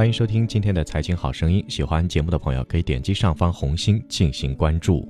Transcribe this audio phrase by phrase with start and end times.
[0.00, 1.62] 欢迎收听今天的财经好声音。
[1.68, 5.06] 喜欢节目的朋友可以点击上方红心进行关注。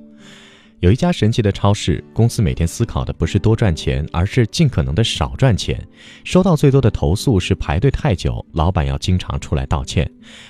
[0.81, 5.79] 有一家神奇的超市，公司每天思考的不是多赚钱，而是尽可能的少赚钱。
[6.23, 10.09] 收到最多的投诉是排队太久，老板要经常出来道歉。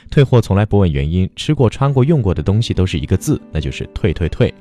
[0.09, 4.53] 退货从来不问原因，吃过、穿过、用过的东西都是一个字，那就是退退退。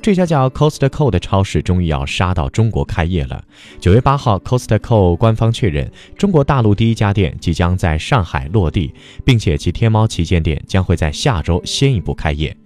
[0.00, 3.42] 这家叫 Costco 的超市终于要杀到中国开业了。
[3.80, 8.94] 九月八号，Costco 官方确认，中国大陆第一家店即将在上海落地，
[9.24, 12.56] 并且其天猫旗舰店将会在下周先一步开业。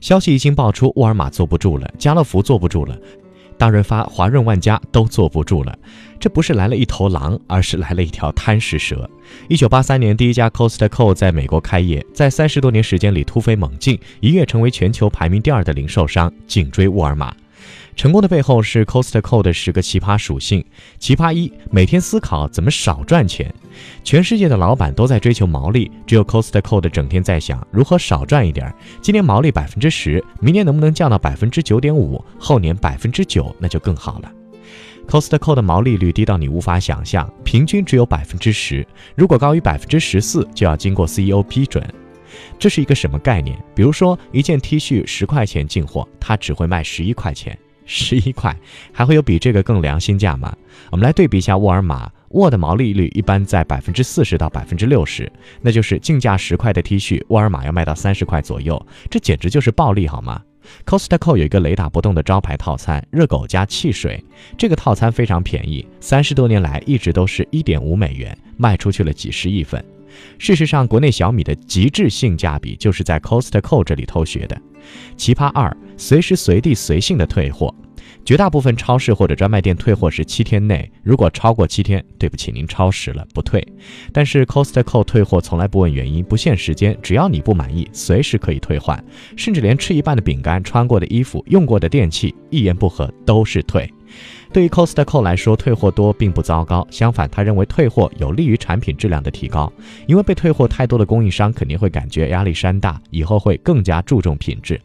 [0.00, 2.96] 消息一经爆出，沃尔玛坐不住了，家乐福坐不住了，
[3.58, 5.78] 大润发、华润万家都坐不住了。
[6.18, 9.08] 这不是来了一头狼，而是来了一条贪食蛇。
[9.48, 17.34] 一九八三年，第一家 Costco 在美国开业，在三十多年时间里突飞猛进，一跃成为全球排名第二的零售商，紧追沃尔玛。
[18.00, 20.64] 成功的背后是 Costco 的十个奇葩属性。
[20.98, 23.54] 奇葩一，每天思考怎么少赚钱。
[24.02, 28.74] 全世界的老板都在追求毛利，只有 Costco 的整天在想如何少赚一点。
[29.02, 32.24] 今年毛利百分之十，明年能不能降到百分之九点五？
[32.38, 34.32] 后年百分之九，那就更好了。
[35.06, 41.86] Costco 的毛利率低到你无法想象，平均只有百分之十，如果高于百分之十四，就要经过 CEO 批准。
[42.58, 43.62] 这是一个什么概念？
[43.74, 47.58] 比如说，一件 T 恤十块钱进货，它只会卖十一块钱。
[47.84, 48.54] 十一块，
[48.92, 50.56] 还会有比这个更良心价吗？
[50.90, 60.40] 我们来对比一下沃尔玛，沃的毛利率一般在百分之四十到百分之六十，那就是进价十块的 T 恤，沃尔玛要卖到三十块左右，这简直就是暴利，好吗
[60.86, 64.22] ？Costco 有一个雷打不动的招牌套餐，热狗加汽水，
[64.56, 69.84] 这个套餐非常便宜，三十多年来一直都是一点五美元，卖出去了几十亿份。
[70.38, 74.60] 事实上，国内小米的极致性价比就是在 Costco 这里偷学的。
[75.16, 77.74] 奇葩二，随时随地随性的退货。
[78.22, 83.66] 绝大部分超市或者专卖店退货是七天内，如果超过七天，对不起，您超时了，不退。
[84.12, 89.02] 但是 Costco 退货从来不问原因，不限时间，只要你不满意，随时可以退换，
[89.36, 93.90] 甚至连吃一半的饼干、穿过的衣服、用过的电器，一言不合都是退。
[94.52, 99.72] 对于 Costco 来说，退货多并不糟糕，相反，他认为退货有利于产品质量的提高，
[100.08, 104.80] 因为被退货太多的供应商肯定会感觉压力山大，以后会更加注重品质。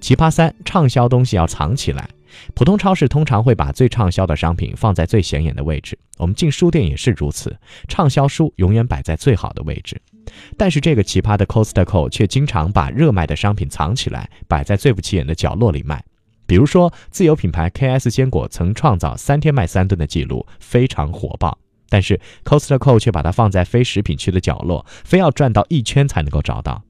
[0.00, 2.08] 奇葩三，畅销东西要藏起来。
[2.54, 7.56] 普通超市通常会把最畅销的商品放在最显眼的位置，我们进书店也是如此，
[7.86, 10.00] 畅销书永远摆在最好的位置。
[10.56, 16.02] 但是这个奇葩的 Costco 却经常把热卖的商品藏起来，摆在最不起眼的角落里卖。
[16.50, 21.56] 比如说，自有品牌 KS 坚果曾创造三天卖三吨的记录，非常火爆。
[21.88, 26.82] 但是 Costco 却把它放在非食品区的角落，非要转到一圈才能够找到。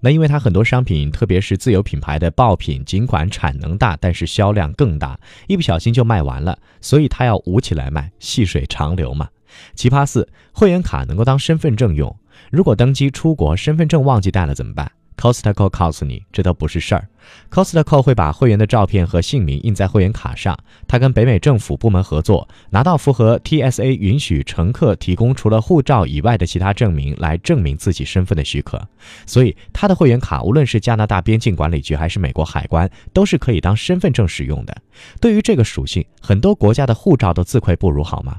[0.00, 9.28] 那因为它很多商品，特别是自有品牌的爆品，尽管产能大，但是销量更大，一不小心就卖完了，所以它要捂起来卖，细水长流嘛。
[9.76, 12.18] 奇葩四，会员卡能够当身份证用，
[12.50, 17.08] 如果登机出国，身份证忘记带了怎么办？Costco 告诉你，这都不是事儿。
[17.50, 20.56] Costco 会把会员的照片和姓名印在会员卡上。
[20.86, 28.80] 他跟北美政府部门合作，拿到符合 TSA 允许乘客提供除了护照以外的其他证明来证明自己身份的许可。
[29.26, 34.74] 所以他的会员卡，无论是加拿大边境管理局还是美国海关，都是可以当身份证使用的。
[35.20, 38.38] 对于这个属性，很多国家的护照都自愧不如，好吗？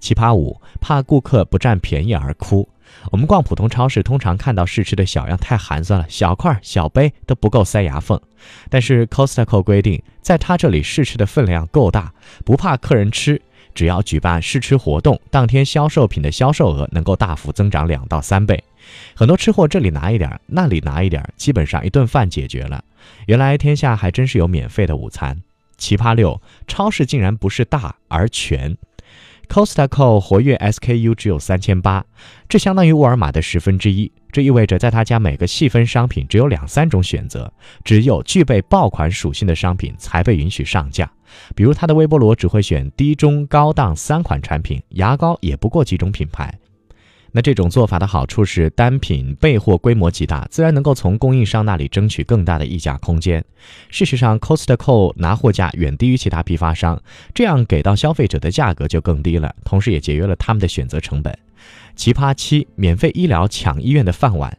[0.00, 2.68] 奇葩五，怕顾客不占便宜而哭。
[3.12, 8.18] 我们逛普通超市，通常看到试吃的小样太寒酸了，小块、小杯都不够塞牙缝。
[8.70, 12.12] 但是 Costco 规定，在他这里试吃的分量够大，
[12.44, 13.40] 不怕客人吃，
[13.74, 18.64] 只要举办试吃活动，当天销售品的销售额能够大幅增长两到三倍。
[19.14, 22.82] 很多吃货这里拿一点，那里拿一点，基本上一顿饭解决了。
[23.26, 25.42] 原来天下还真是有免费的午餐。
[25.76, 28.76] 奇葩六，超市竟然不是大而全。
[29.48, 32.04] Costco 活跃 SKU 只有三千八，
[32.48, 34.10] 这相当于沃尔玛的十分之一。
[34.30, 37.50] 这意味着在他家每个细分商品只有两三种选择，
[37.82, 41.10] 只有具备爆款属性的商品才被允许上架。
[41.56, 46.52] 比如他的微波炉只会选低、中、高档三款产品，牙膏也不过几种品牌。
[47.38, 53.44] 那这种做法的好处是，单品备货规模极大，自然能够从供应商那里争取更大的溢价空间。
[53.90, 57.00] 事实上，Costco 拿货价远低于其他批发商，
[57.32, 61.32] 这样给到消费者的价格就更低了，同时也节约了他们的选择成本。
[61.94, 64.58] 奇葩七：免费医疗抢医院的饭碗。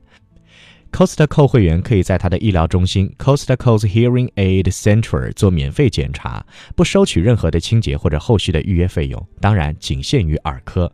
[0.93, 6.45] Costco 会员可以在他的医疗中心 Costco's Hearing Aid Center 做免费检查，
[6.77, 10.89] 不收取任何的清洁或者后续的预约费用，当然仅限于耳科。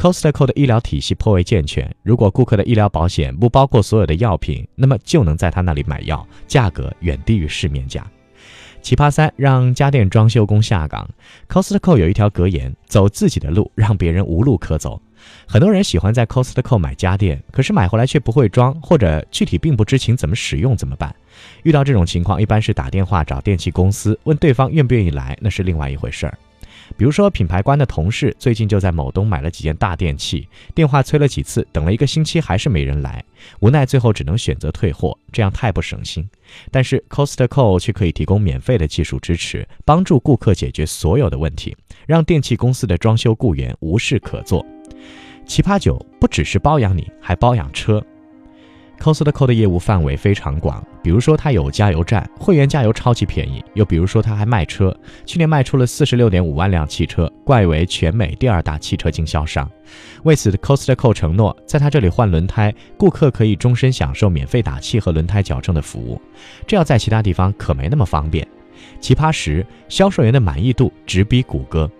[0.00, 8.10] Costco 的医疗体系颇为健全，如果顾客的医疗保险不包括所有的药品，那么就能在他那里买药，价格远低于市面价。
[8.80, 11.06] 奇葩三，让家电装修工下岗。
[11.50, 14.98] Costco 有一条格言：走自己的路，让别人无路可走。
[15.46, 21.14] 很多人喜欢在 Costco 买家电，可是买回来却不会装，或者具体并不知情怎么使用，怎么办？
[21.62, 26.38] 遇到这种情况，一般是打电话找电器公司，问对方愿不愿意来，那是另外一回事儿。
[26.96, 33.24] 比如说，品牌官的同事最近就在某东买了几件大电器，电话催了几次，等了一个星期还是没人来，
[33.60, 36.28] 无奈最后只能选择退货，这样太不省心。
[36.70, 41.76] 但是 Costco 却可以提供免费的技术支持，帮助顾客解决所有的问题，
[42.06, 44.64] 让电器公司的装修雇员无事可做。
[45.46, 48.04] 奇葩九不只是包养你，还包养车。
[49.00, 54.94] Costco 的业务范围非常广，比如说它有加油站，会员加油超级便宜；又比如说它还卖车，
[55.24, 59.68] 去年卖出了四十六点五万辆汽车，冠为全美第二大汽车经销商。
[60.24, 66.20] 为此，Costco 承诺在他这里换轮胎，顾客可以终身享受免费打气和轮胎矫正的服务。
[66.66, 68.46] 这要在其他地方可没那么方便。
[69.00, 71.90] 奇葩十，销售员的满意度直逼谷歌。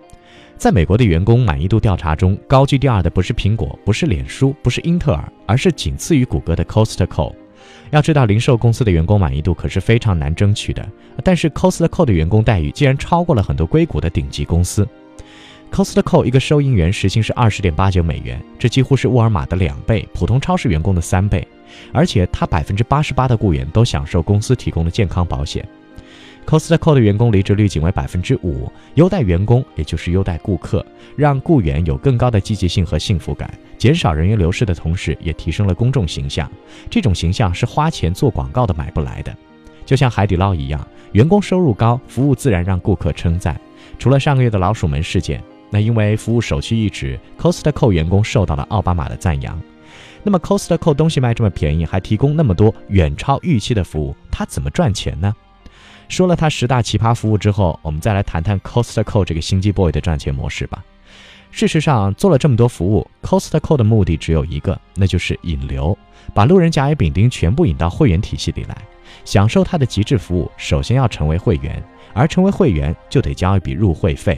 [0.61, 7.33] 在美国的员工满意度调查中，高居第二的不是苹果，不是脸书，不是英特尔，而是仅次于谷歌的 Costco。
[7.89, 10.87] 要知道，零售公司的员工满意度可是非常难争取的，
[11.23, 14.87] 但是 Costco 的员工待遇竟然超过了很多硅谷的顶级公司。
[15.71, 21.47] Costco 一个收银员时薪是二十点八九美元，这几乎是沃尔玛的两倍，普通超市员工的三倍，
[21.91, 25.67] 而且他百分之八十八的雇员都享受公司提供的健康保险。
[26.45, 30.85] Costco 的员工离职率仅为百分之五，优待员工也就是优待顾客，
[31.15, 36.51] 让雇员有更高的积极性和幸福感，减少人员流失的同时，也提升了公众形象。
[36.89, 39.33] 这种形象是花钱做广告的买不来的。
[39.85, 43.59] 就像海底捞一样，员工收入高，服务自然让顾客称赞。
[43.97, 49.61] 除了上个月的老鼠门事件，那因为服务首屈一指，Costco 员工受到了奥巴马的赞扬。
[50.23, 55.33] 那么 Costco 东西卖这么便宜，还提供那么多远超预期的服务，他怎么赚钱呢？
[56.11, 60.83] 说了他十大奇葩服务之后，我们再来谈谈 Costco 这个心机 boy 的赚钱模式吧。
[61.51, 65.97] 事实上，做了这么多服务，Costco 的目的只有一个，那就是引流，
[66.33, 68.77] 把路人甲乙丙丁全部引到会员体系里来，
[69.23, 70.51] 享受它的极致服务。
[70.57, 71.81] 首先要成为会员，
[72.13, 74.37] 而成为会员就得交一笔入会费。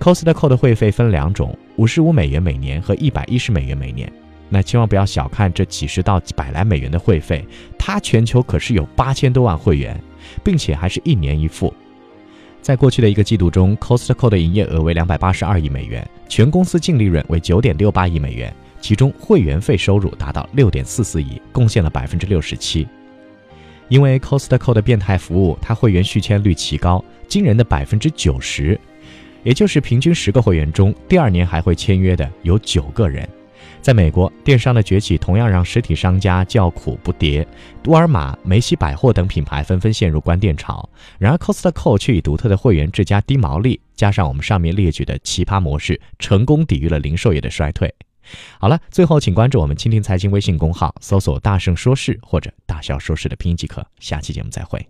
[0.00, 4.12] Costco 的会费分两种：五十五美元每年和一百一十美元每年。
[4.48, 7.46] 那千万不要小看这几十到百来美元的会费，
[7.78, 10.00] 它全球可是有八千多万会员。
[10.42, 11.72] 并且还是一年一付。
[12.62, 22.86] 在过去的一个季度中，Costco 的营业额为两百八十二亿美元，全公司净利润为九点六八亿美元，其中会员费收入达到六点四四亿，贡献了百分之六十七。
[23.88, 28.76] 因为 Costco 的变态服务，它会员续签率奇高，惊人的百分之九十，
[29.44, 33.28] 也就是平均十个会员中，第二年还会签约的有九个人。
[33.86, 37.46] 在美国，电商的崛起同样让实体商家叫苦不迭，
[37.84, 40.90] 沃尔玛、梅西百货等品牌纷纷陷入关店潮。
[41.20, 47.94] 然而，Costco 却以独特的会员制加低毛利，加上我们上面列举的奇葩模式，成功抵御了零售业的衰退。
[48.58, 53.86] 好了，最后请关注我们蜻蜓财经微信公号，搜索“大圣说事”或者“大笑说事”的拼音即可。
[54.00, 54.84] 下期节目再会。